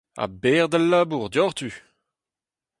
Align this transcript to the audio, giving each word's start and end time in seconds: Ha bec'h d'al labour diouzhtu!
Ha 0.19 0.25
bec'h 0.41 0.69
d'al 0.69 0.85
labour 0.91 1.25
diouzhtu! 1.33 1.69